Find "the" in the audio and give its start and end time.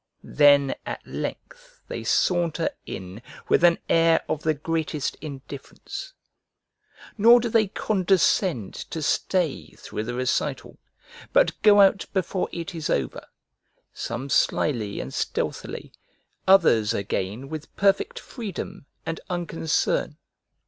4.41-4.55, 10.05-10.15